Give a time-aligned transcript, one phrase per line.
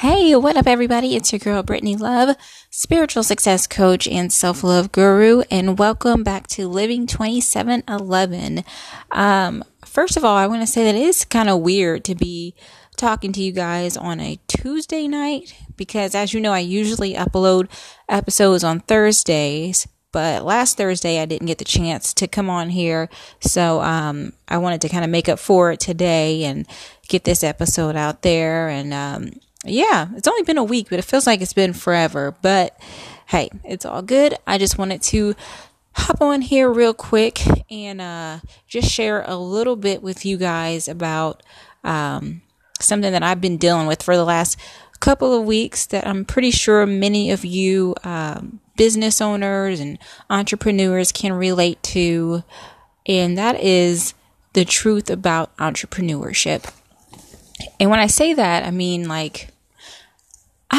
[0.00, 1.14] Hey, what up, everybody?
[1.14, 2.34] It's your girl, Brittany Love,
[2.70, 8.64] spiritual success coach and self love guru, and welcome back to Living 2711.
[9.10, 12.14] Um, first of all, I want to say that it is kind of weird to
[12.14, 12.54] be
[12.96, 17.68] talking to you guys on a Tuesday night because, as you know, I usually upload
[18.08, 19.86] episodes on Thursdays.
[20.12, 23.10] But last Thursday, I didn't get the chance to come on here.
[23.40, 26.66] So, um, I wanted to kind of make up for it today and
[27.08, 28.70] get this episode out there.
[28.70, 29.32] And, um,
[29.64, 32.34] yeah, it's only been a week, but it feels like it's been forever.
[32.42, 32.78] But
[33.26, 34.34] hey, it's all good.
[34.46, 35.34] I just wanted to
[35.92, 40.88] hop on here real quick and uh, just share a little bit with you guys
[40.88, 41.42] about
[41.84, 42.42] um,
[42.80, 44.58] something that I've been dealing with for the last
[45.00, 49.98] couple of weeks that I'm pretty sure many of you um, business owners and
[50.28, 52.44] entrepreneurs can relate to.
[53.06, 54.14] And that is
[54.52, 56.72] the truth about entrepreneurship.
[57.78, 59.49] And when I say that, I mean like,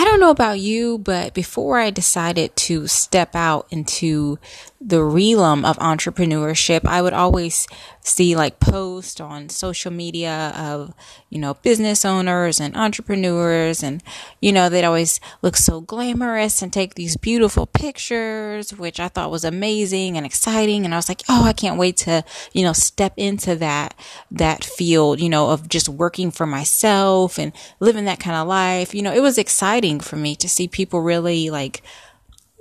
[0.02, 4.40] I don't know about you, but before I decided to step out into
[4.84, 7.68] the realm of entrepreneurship, I would always
[8.04, 10.92] see like posts on social media of,
[11.30, 14.02] you know, business owners and entrepreneurs and,
[14.42, 19.30] you know, they'd always look so glamorous and take these beautiful pictures, which I thought
[19.30, 20.84] was amazing and exciting.
[20.84, 23.94] And I was like, oh, I can't wait to, you know, step into that,
[24.32, 28.96] that field, you know, of just working for myself and living that kind of life.
[28.96, 31.84] You know, it was exciting for me to see people really like,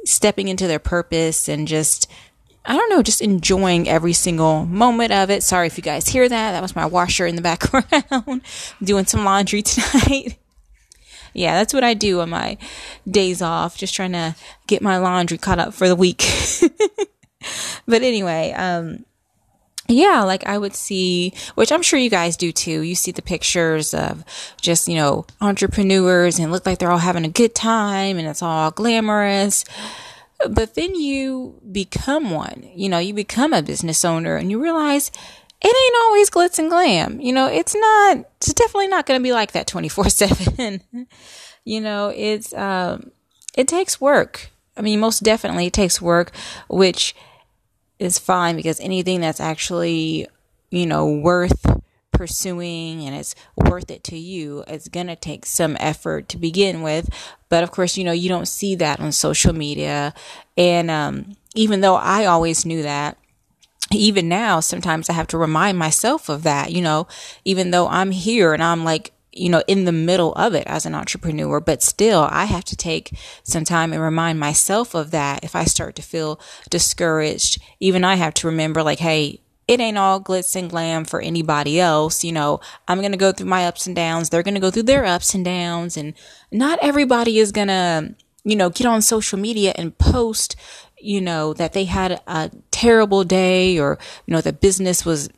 [0.04, 2.10] stepping into their purpose and just
[2.64, 5.42] I don't know, just enjoying every single moment of it.
[5.42, 6.52] Sorry if you guys hear that.
[6.52, 8.42] That was my washer in the background
[8.82, 10.36] doing some laundry tonight.
[11.34, 12.58] yeah, that's what I do on my
[13.10, 16.22] days off, just trying to get my laundry caught up for the week.
[17.86, 19.06] but anyway, um,
[19.96, 22.82] yeah, like I would see, which I'm sure you guys do too.
[22.82, 24.24] You see the pictures of
[24.60, 28.42] just, you know, entrepreneurs and look like they're all having a good time and it's
[28.42, 29.64] all glamorous.
[30.48, 35.10] But then you become one, you know, you become a business owner and you realize
[35.62, 37.20] it ain't always glitz and glam.
[37.20, 40.82] You know, it's not, it's definitely not going to be like that 24 seven.
[41.62, 43.12] You know, it's, um,
[43.54, 44.50] it takes work.
[44.78, 46.32] I mean, most definitely it takes work,
[46.70, 47.14] which,
[48.00, 50.26] is fine because anything that's actually,
[50.70, 51.66] you know, worth
[52.10, 56.82] pursuing and it's worth it to you, it's going to take some effort to begin
[56.82, 57.08] with.
[57.48, 60.14] But of course, you know, you don't see that on social media.
[60.56, 63.16] And um, even though I always knew that,
[63.92, 67.06] even now, sometimes I have to remind myself of that, you know,
[67.44, 70.86] even though I'm here and I'm like you know, in the middle of it as
[70.86, 75.44] an entrepreneur, but still I have to take some time and remind myself of that.
[75.44, 79.98] If I start to feel discouraged, even I have to remember like, Hey, it ain't
[79.98, 82.24] all glitz and glam for anybody else.
[82.24, 84.28] You know, I'm going to go through my ups and downs.
[84.28, 86.14] They're going to go through their ups and downs and
[86.50, 90.56] not everybody is going to, you know, get on social media and post,
[90.98, 95.28] you know, that they had a terrible day or, you know, the business was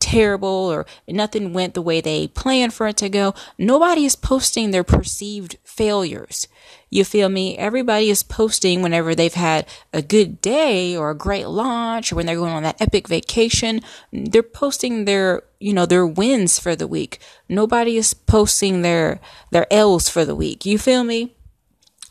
[0.00, 3.34] terrible or nothing went the way they planned for it to go.
[3.58, 6.48] Nobody is posting their perceived failures.
[6.90, 7.56] You feel me?
[7.56, 12.26] Everybody is posting whenever they've had a good day or a great launch or when
[12.26, 13.80] they're going on that epic vacation.
[14.12, 17.20] They're posting their, you know, their wins for the week.
[17.48, 19.20] Nobody is posting their,
[19.52, 20.66] their L's for the week.
[20.66, 21.36] You feel me?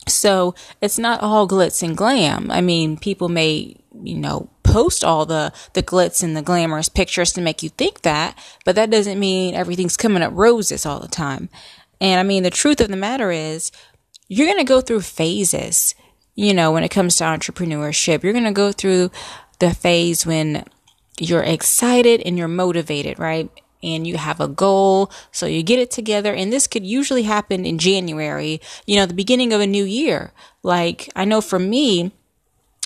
[0.08, 2.50] So it's not all glitz and glam.
[2.50, 7.32] I mean, people may, you know, post all the, the glitz and the glamorous pictures
[7.32, 11.08] to make you think that, but that doesn't mean everything's coming up roses all the
[11.08, 11.48] time.
[12.00, 13.72] And I mean, the truth of the matter is
[14.28, 15.94] you're going to go through phases,
[16.34, 18.22] you know, when it comes to entrepreneurship.
[18.22, 19.10] You're going to go through
[19.58, 20.64] the phase when
[21.18, 23.50] you're excited and you're motivated, right?
[23.82, 25.10] and you have a goal.
[25.32, 26.34] So you get it together.
[26.34, 30.32] And this could usually happen in January, you know, the beginning of a new year.
[30.62, 32.12] Like I know for me,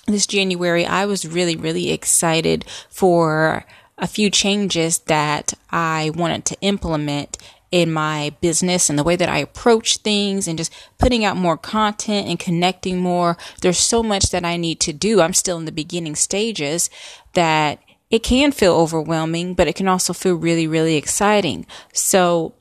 [0.07, 3.65] this January, I was really, really excited for
[3.97, 7.39] a few changes that I wanted to implement
[7.71, 11.57] in my business and the way that I approach things and just putting out more
[11.57, 13.37] content and connecting more.
[13.63, 15.21] There's so much that I need to do.
[15.21, 16.89] I'm still in the beginning stages
[17.33, 17.81] that
[18.11, 21.67] it can feel overwhelming, but it can also feel really, really exciting.
[21.93, 22.55] So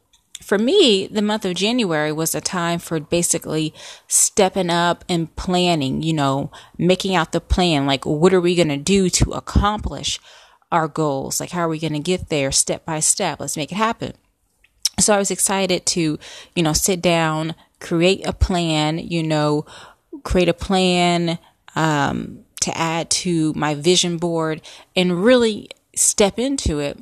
[0.43, 3.73] for me, the month of January was a time for basically
[4.07, 7.85] stepping up and planning, you know, making out the plan.
[7.85, 10.19] Like, what are we going to do to accomplish
[10.71, 11.39] our goals?
[11.39, 13.39] Like, how are we going to get there step by step?
[13.39, 14.13] Let's make it happen.
[14.99, 16.19] So I was excited to,
[16.55, 19.65] you know, sit down, create a plan, you know,
[20.23, 21.39] create a plan,
[21.75, 24.61] um, to add to my vision board
[24.95, 26.97] and really step into it.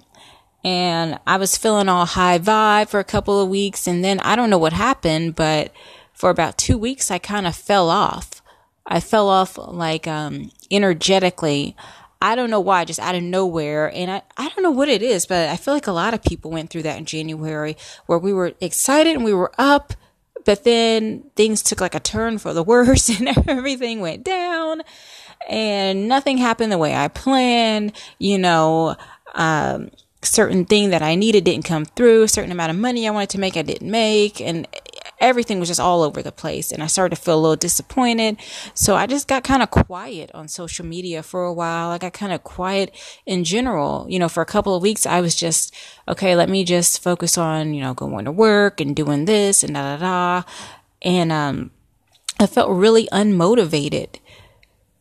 [0.63, 3.87] And I was feeling all high vibe for a couple of weeks.
[3.87, 5.71] And then I don't know what happened, but
[6.13, 8.41] for about two weeks, I kind of fell off.
[8.85, 11.75] I fell off like, um, energetically.
[12.21, 13.91] I don't know why, just out of nowhere.
[13.93, 16.21] And I, I don't know what it is, but I feel like a lot of
[16.21, 17.75] people went through that in January
[18.05, 19.93] where we were excited and we were up,
[20.45, 24.83] but then things took like a turn for the worse and everything went down
[25.49, 27.93] and nothing happened the way I planned.
[28.19, 28.95] You know,
[29.33, 29.89] um,
[30.23, 33.29] certain thing that I needed didn't come through, a certain amount of money I wanted
[33.31, 34.67] to make I didn't make, and
[35.19, 36.71] everything was just all over the place.
[36.71, 38.37] And I started to feel a little disappointed.
[38.73, 41.89] So I just got kind of quiet on social media for a while.
[41.89, 42.93] I got kind of quiet
[43.25, 44.07] in general.
[44.09, 45.75] You know, for a couple of weeks, I was just,
[46.07, 49.75] okay, let me just focus on, you know, going to work and doing this and
[49.75, 50.49] da da da.
[51.01, 51.71] And, um,
[52.39, 54.15] I felt really unmotivated.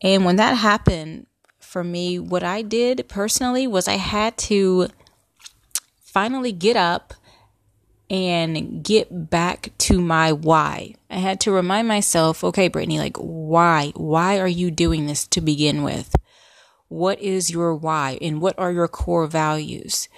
[0.03, 1.25] And when that happened
[1.59, 4.89] for me, what I did personally was I had to
[6.11, 7.13] finally get up
[8.09, 10.95] and get back to my why.
[11.09, 13.93] I had to remind myself, okay, Brittany, like, why?
[13.95, 16.13] Why are you doing this to begin with?
[16.89, 20.09] What is your why and what are your core values?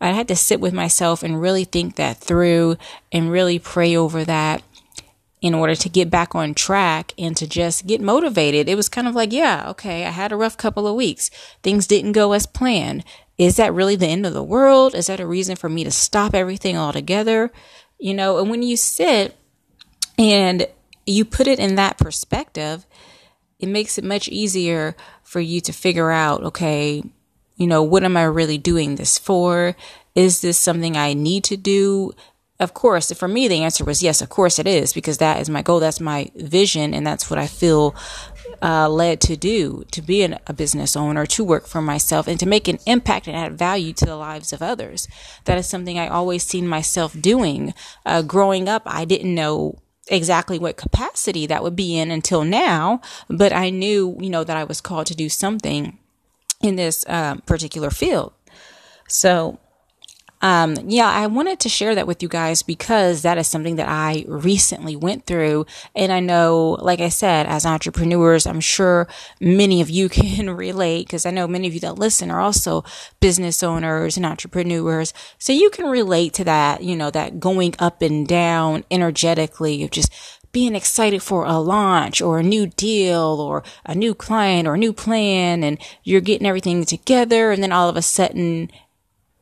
[0.00, 2.76] I had to sit with myself and really think that through
[3.10, 4.62] and really pray over that
[5.42, 8.68] in order to get back on track and to just get motivated.
[8.68, 11.30] It was kind of like, yeah, okay, I had a rough couple of weeks.
[11.62, 13.04] Things didn't go as planned.
[13.40, 14.94] Is that really the end of the world?
[14.94, 17.50] Is that a reason for me to stop everything altogether?
[17.98, 19.34] You know, and when you sit
[20.18, 20.66] and
[21.06, 22.84] you put it in that perspective,
[23.58, 27.02] it makes it much easier for you to figure out, okay,
[27.56, 29.74] you know, what am I really doing this for?
[30.14, 32.12] Is this something I need to do?
[32.58, 35.48] Of course, for me, the answer was yes, of course it is, because that is
[35.48, 35.80] my goal.
[35.80, 36.92] That's my vision.
[36.92, 37.94] And that's what I feel
[38.62, 42.38] uh, led to do to be an, a business owner, to work for myself, and
[42.40, 45.08] to make an impact and add value to the lives of others.
[45.44, 47.74] That is something I always seen myself doing.
[48.04, 49.78] Uh, growing up, I didn't know
[50.08, 54.56] exactly what capacity that would be in until now, but I knew, you know, that
[54.56, 55.98] I was called to do something
[56.60, 58.32] in this uh, particular field.
[59.08, 59.58] So
[60.42, 63.88] um, yeah, I wanted to share that with you guys because that is something that
[63.88, 65.66] I recently went through.
[65.94, 69.06] And I know, like I said, as entrepreneurs, I'm sure
[69.40, 72.84] many of you can relate because I know many of you that listen are also
[73.20, 75.12] business owners and entrepreneurs.
[75.38, 79.90] So you can relate to that, you know, that going up and down energetically of
[79.90, 80.10] just
[80.52, 84.78] being excited for a launch or a new deal or a new client or a
[84.78, 88.68] new plan and you're getting everything together and then all of a sudden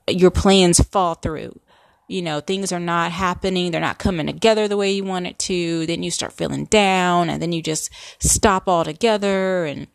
[0.09, 1.59] your plans fall through.
[2.09, 3.71] You know, things are not happening.
[3.71, 5.87] They're not coming together the way you want it to.
[5.87, 9.89] Then you start feeling down and then you just stop altogether and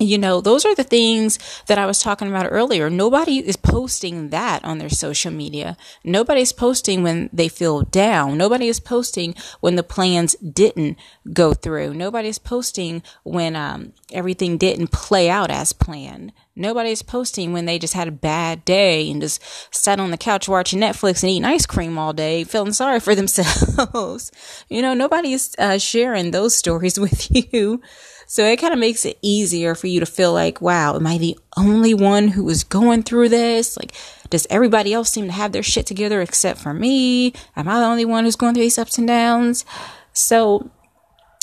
[0.00, 2.88] you know, those are the things that I was talking about earlier.
[2.88, 5.76] Nobody is posting that on their social media.
[6.04, 8.38] Nobody's posting when they feel down.
[8.38, 10.98] Nobody is posting when the plans didn't
[11.32, 11.94] go through.
[11.94, 16.32] Nobody's posting when um, everything didn't play out as planned.
[16.58, 19.42] Nobody's posting when they just had a bad day and just
[19.74, 23.14] sat on the couch watching Netflix and eating ice cream all day, feeling sorry for
[23.16, 24.32] themselves.
[24.68, 27.80] you know, nobody's uh, sharing those stories with you.
[28.26, 31.16] So it kind of makes it easier for you to feel like, wow, am I
[31.16, 33.76] the only one who is going through this?
[33.78, 33.94] Like,
[34.28, 37.32] does everybody else seem to have their shit together except for me?
[37.56, 39.64] Am I the only one who's going through these ups and downs?
[40.12, 40.70] So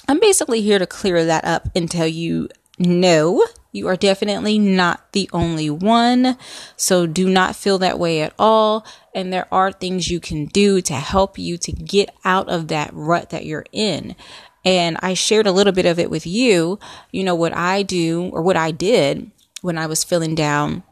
[0.08, 3.44] I'm basically here to clear that up and tell you no,
[3.76, 6.38] you are definitely not the only one.
[6.78, 8.86] So do not feel that way at all.
[9.14, 12.90] And there are things you can do to help you to get out of that
[12.94, 14.16] rut that you're in.
[14.64, 16.80] And I shared a little bit of it with you.
[17.12, 19.30] You know, what I do or what I did
[19.62, 20.84] when I was feeling down,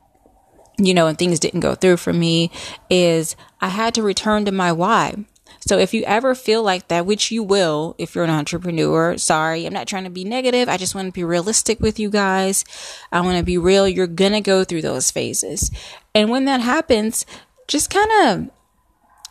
[0.77, 2.51] you know, and things didn't go through for me
[2.89, 5.25] is I had to return to my why.
[5.59, 9.65] So if you ever feel like that, which you will if you're an entrepreneur, sorry,
[9.65, 10.69] I'm not trying to be negative.
[10.69, 12.65] I just want to be realistic with you guys.
[13.11, 13.87] I want to be real.
[13.87, 15.71] You're going to go through those phases.
[16.13, 17.25] And when that happens,
[17.67, 18.49] just kind of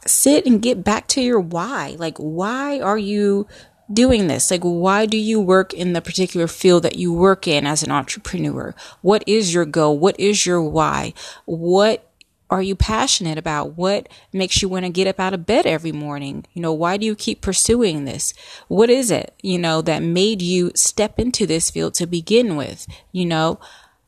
[0.07, 1.97] sit and get back to your why.
[1.99, 3.47] Like, why are you
[3.93, 4.51] doing this?
[4.51, 7.91] Like, why do you work in the particular field that you work in as an
[7.91, 8.75] entrepreneur?
[9.01, 9.99] What is your goal?
[9.99, 11.15] What is your why?
[11.45, 12.09] What
[12.53, 13.77] are you passionate about?
[13.77, 16.47] What makes you want to get up out of bed every morning?
[16.53, 18.35] You know, why do you keep pursuing this?
[18.69, 22.87] What is it, you know, that made you step into this field to begin with?
[23.11, 23.61] You know,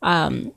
[0.02, 0.52] um,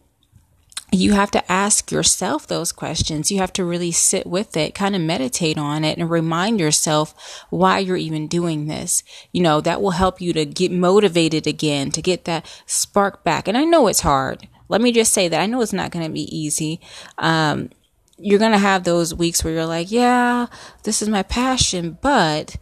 [0.91, 3.29] you have to ask yourself those questions.
[3.31, 7.45] You have to really sit with it, kind of meditate on it and remind yourself
[7.49, 9.03] why you're even doing this.
[9.33, 13.47] You know, that will help you to get motivated again, to get that spark back.
[13.47, 14.47] And I know it's hard.
[14.69, 16.79] Let me just say that I know it's not going to be easy.
[17.17, 17.69] Um,
[18.17, 20.47] you're going to have those weeks where you're like, yeah,
[20.83, 22.57] this is my passion, but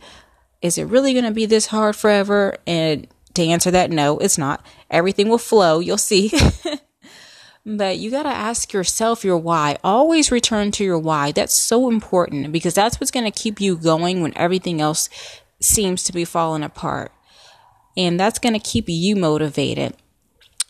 [0.62, 2.58] is it really going to be this hard forever?
[2.68, 4.66] And to answer that, no, it's not.
[4.90, 5.80] Everything will flow.
[5.80, 6.32] You'll see.
[7.66, 9.78] but you got to ask yourself your why.
[9.84, 11.32] Always return to your why.
[11.32, 15.10] That's so important because that's what's going to keep you going when everything else
[15.62, 17.12] seems to be falling apart.
[17.98, 19.96] And that's going to keep you motivated.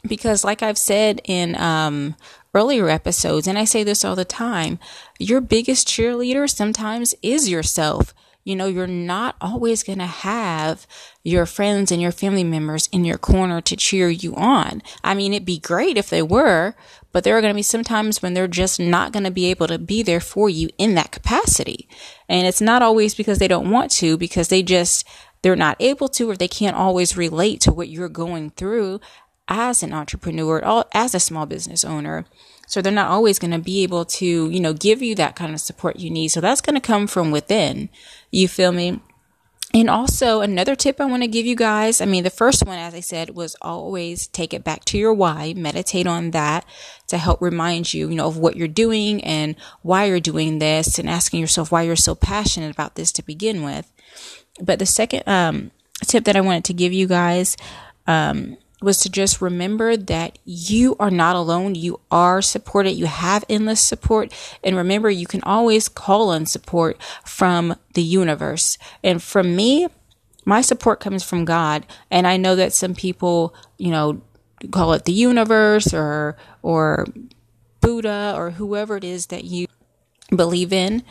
[0.07, 2.15] Because, like I've said in um,
[2.55, 4.79] earlier episodes, and I say this all the time,
[5.19, 8.13] your biggest cheerleader sometimes is yourself.
[8.45, 10.85] You know, you're not always going to have
[11.23, 14.83] your friends and your family members in your corner to cheer you on.
[15.03, 16.75] I mean, it'd be great if they were,
[17.11, 19.47] but there are going to be some times when they're just not going to be
[19.47, 21.89] able to be there for you in that capacity.
[22.29, 25.07] And it's not always because they don't want to, because they just,
[25.41, 28.99] they're not able to, or they can't always relate to what you're going through
[29.47, 32.25] as an entrepreneur, or as a small business owner.
[32.67, 35.53] So they're not always going to be able to, you know, give you that kind
[35.53, 36.29] of support you need.
[36.29, 37.89] So that's going to come from within.
[38.31, 39.01] You feel me?
[39.73, 41.99] And also another tip I want to give you guys.
[41.99, 45.13] I mean, the first one, as I said, was always take it back to your
[45.13, 46.65] why, meditate on that
[47.07, 50.97] to help remind you, you know, of what you're doing and why you're doing this
[50.97, 53.91] and asking yourself why you're so passionate about this to begin with.
[54.61, 55.71] But the second, um,
[56.07, 57.57] tip that I wanted to give you guys,
[58.07, 61.75] um, was to just remember that you are not alone.
[61.75, 62.91] You are supported.
[62.91, 64.31] You have endless support.
[64.63, 68.77] And remember, you can always call on support from the universe.
[69.03, 69.87] And from me,
[70.45, 71.85] my support comes from God.
[72.11, 74.21] And I know that some people, you know,
[74.71, 77.07] call it the universe or, or
[77.81, 79.67] Buddha or whoever it is that you
[80.33, 81.03] believe in.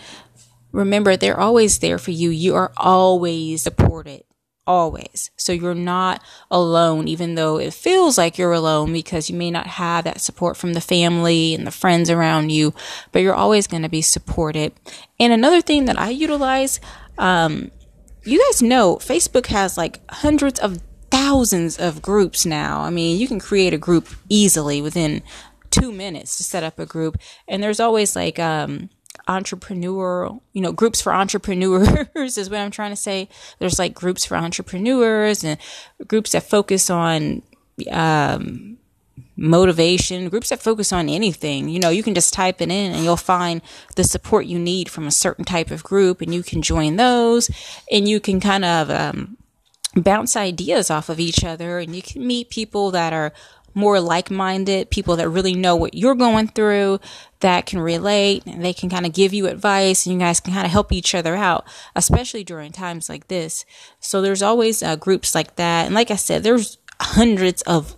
[0.70, 2.30] Remember, they're always there for you.
[2.30, 4.24] You are always supported
[4.66, 5.30] always.
[5.36, 9.66] So you're not alone, even though it feels like you're alone because you may not
[9.66, 12.74] have that support from the family and the friends around you,
[13.12, 14.72] but you're always going to be supported.
[15.20, 16.80] And another thing that I utilize,
[17.18, 17.70] um,
[18.24, 20.80] you guys know Facebook has like hundreds of
[21.10, 22.80] thousands of groups now.
[22.80, 25.22] I mean, you can create a group easily within
[25.70, 27.18] two minutes to set up a group.
[27.46, 28.90] And there's always like, um,
[29.28, 33.28] entrepreneur, you know, groups for entrepreneurs is what I'm trying to say.
[33.58, 35.58] There's like groups for entrepreneurs and
[36.06, 37.42] groups that focus on,
[37.90, 38.78] um,
[39.36, 41.68] motivation, groups that focus on anything.
[41.68, 43.62] You know, you can just type it in and you'll find
[43.96, 47.50] the support you need from a certain type of group and you can join those
[47.90, 49.36] and you can kind of, um,
[49.96, 53.32] bounce ideas off of each other and you can meet people that are
[53.74, 57.00] more like-minded people that really know what you're going through
[57.40, 60.54] that can relate and they can kind of give you advice and you guys can
[60.54, 63.64] kind of help each other out especially during times like this.
[64.00, 67.96] So there's always uh, groups like that and like i said there's hundreds of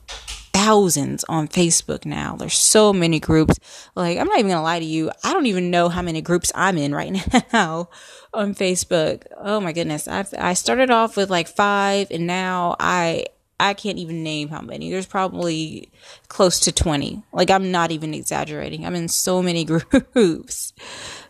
[0.53, 2.35] thousands on facebook now.
[2.35, 3.59] There's so many groups.
[3.95, 6.51] Like i'm not even gonna lie to you i don't even know how many groups
[6.55, 7.13] i'm in right
[7.53, 7.91] now
[8.33, 9.25] on facebook.
[9.39, 13.27] Oh my goodness i i started off with like five and now i
[13.59, 14.91] I can't even name how many.
[14.91, 15.91] There's probably
[16.29, 17.23] close to 20.
[17.33, 18.85] Like, I'm not even exaggerating.
[18.85, 20.73] I'm in so many groups.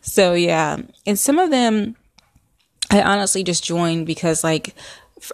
[0.00, 0.78] So, yeah.
[1.06, 1.96] And some of them,
[2.90, 4.74] I honestly just joined because, like,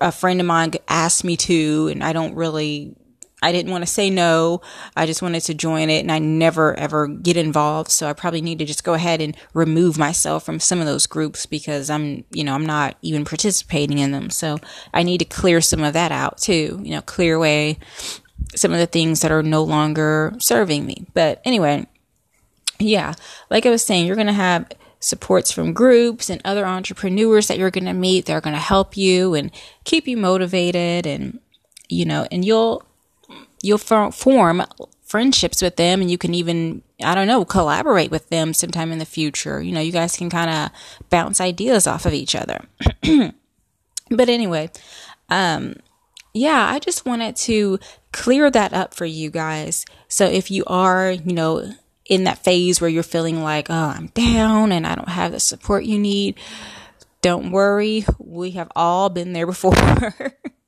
[0.01, 2.95] a friend of mine asked me to, and I don't really
[3.43, 4.63] I didn't want to say no.
[4.97, 7.91] I just wanted to join it and I never ever get involved.
[7.91, 11.07] So I probably need to just go ahead and remove myself from some of those
[11.07, 14.31] groups because I'm, you know, I'm not even participating in them.
[14.31, 14.59] So
[14.95, 17.79] I need to clear some of that out too, you know, clear away
[18.55, 21.07] some of the things that are no longer serving me.
[21.15, 21.87] But anyway,
[22.79, 23.15] yeah,
[23.51, 24.71] like I was saying, you're going to have
[25.01, 28.27] supports from groups and other entrepreneurs that you're going to meet.
[28.27, 29.51] They're going to help you and
[29.85, 31.41] keep you motivated and,
[31.89, 32.85] you know, and you'll,
[33.63, 34.63] you'll form
[35.03, 38.99] friendships with them and you can even i don't know collaborate with them sometime in
[38.99, 39.63] the future.
[39.63, 42.65] You know you guys can kind of bounce ideas off of each other.
[44.11, 44.71] But anyway
[45.31, 45.77] um
[46.35, 47.79] yeah i just wanted to
[48.13, 49.87] clear that up for you guys.
[50.09, 51.73] So if you are you know
[52.07, 55.41] in that phase where you're feeling like oh i'm down and i don't have the
[55.41, 56.39] support you need
[57.21, 59.73] don't worry we have all been there before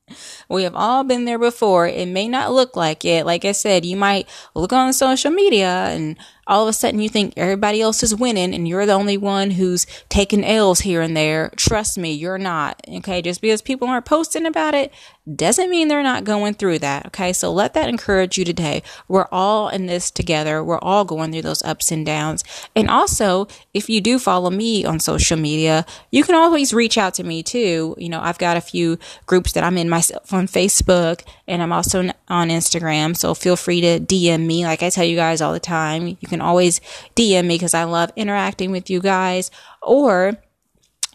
[0.49, 1.87] We have all been there before.
[1.87, 3.25] It may not look like it.
[3.25, 7.09] Like I said, you might look on social media and all of a sudden you
[7.09, 11.15] think everybody else is winning and you're the only one who's taking L's here and
[11.15, 11.51] there.
[11.55, 12.81] Trust me, you're not.
[12.87, 13.21] Okay.
[13.21, 14.93] Just because people aren't posting about it
[15.35, 17.07] doesn't mean they're not going through that.
[17.07, 17.33] Okay.
[17.33, 18.83] So let that encourage you today.
[19.07, 20.63] We're all in this together.
[20.63, 22.43] We're all going through those ups and downs.
[22.75, 27.15] And also, if you do follow me on social media, you can always reach out
[27.15, 27.95] to me too.
[27.97, 31.71] You know, I've got a few groups that I'm in myself on Facebook and I'm
[31.71, 33.17] also on Instagram.
[33.17, 34.65] So feel free to DM me.
[34.65, 36.81] Like I tell you guys all the time, you can can always
[37.15, 39.51] DM me because I love interacting with you guys.
[39.81, 40.37] Or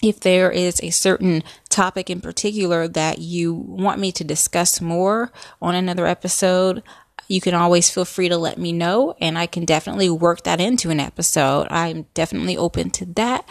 [0.03, 5.31] if there is a certain topic in particular that you want me to discuss more
[5.61, 6.83] on another episode,
[7.29, 10.61] you can always feel free to let me know and I can definitely work that
[10.61, 11.69] into an episode.
[11.71, 13.47] I'm definitely open to that.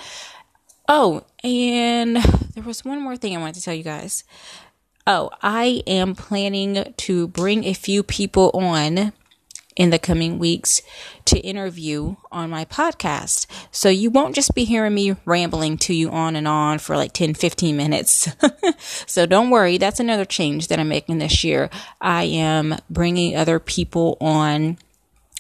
[0.88, 2.15] Oh, and
[2.55, 4.23] there was one more thing I wanted to tell you guys.
[5.05, 9.13] Oh, I am planning to bring a few people on
[9.79, 10.81] in the coming weeks
[11.24, 13.48] to interview on my podcast.
[13.71, 17.13] So you won't just be hearing me rambling to you on and on for like
[17.13, 18.27] 10, 15 minutes.
[19.07, 19.77] so don't worry.
[19.77, 21.69] That's another change that I'm making this year.
[22.01, 24.77] I am bringing other people on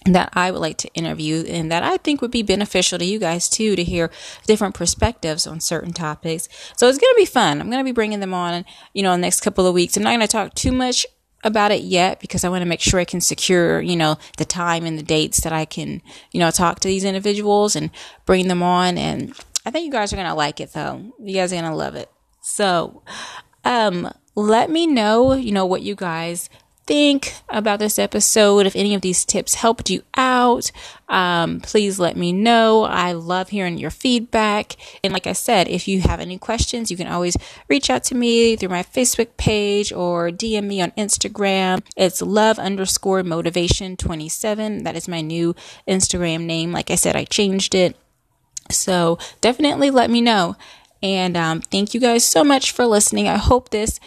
[0.05, 3.19] that I would like to interview and that I think would be beneficial to you
[3.19, 4.09] guys too to hear
[4.47, 6.47] different perspectives on certain topics.
[6.77, 7.59] So it's going to be fun.
[7.59, 9.97] I'm going to be bringing them on, you know, the next couple of weeks.
[9.97, 11.05] I'm not going to talk too much
[11.43, 14.45] about it yet because I want to make sure I can secure, you know, the
[14.45, 17.91] time and the dates that I can, you know, talk to these individuals and
[18.25, 18.97] bring them on.
[18.97, 19.33] And
[19.65, 21.13] I think you guys are going to like it though.
[21.19, 22.11] You guys are going to love it.
[22.41, 23.03] So,
[23.63, 26.49] um, let me know, you know, what you guys
[26.89, 28.65] think about this episode.
[28.65, 30.71] If any of these tips helped you out,
[31.07, 32.81] um, please let me know.
[32.81, 34.75] I love hearing your feedback.
[35.03, 38.15] And like I said, if you have any questions, you can always reach out to
[38.15, 41.83] me through my Facebook page or DM me on Instagram.
[41.95, 44.83] It's love underscore motivation 27.
[44.83, 45.55] That is my new
[45.87, 46.71] Instagram name.
[46.71, 47.95] Like I said, I changed it.
[48.71, 50.55] So definitely let me know.
[51.03, 53.27] And um, thank you guys so much for listening.
[53.27, 53.99] I hope this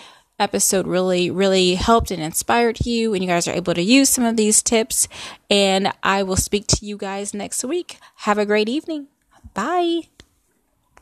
[0.43, 4.25] episode really, really helped and inspired you, and you guys are able to use some
[4.25, 5.09] of these tips.
[5.49, 7.99] And I will speak to you guys next week.
[8.17, 9.07] Have a great evening.
[9.55, 10.12] Bye.